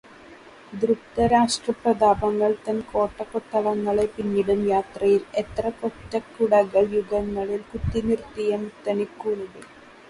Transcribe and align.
ദ്രുപ്തരാഷ്ട്ര 0.73 1.73
പ്രതാപങ്ങൾതൻ 1.81 2.77
കോട്ടകൊത്തളങ്ങളെപ്പിന്നിടും 2.89 4.63
യാത്രയിൽ 4.71 5.23
എത്ര 5.43 5.69
കൊറ്റക്കുടകൾ 5.77 6.85
യുഗങ്ങളിൽ 6.95 7.63
കുത്തിനിർത്തിയ 7.71 8.61
മുത്തണിക്കൂണുകൾ 8.63 9.65